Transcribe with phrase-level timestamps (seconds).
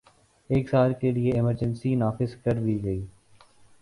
[0.49, 3.05] ایک سال کے لیے ایمرجنسی نافذ کر دی گئی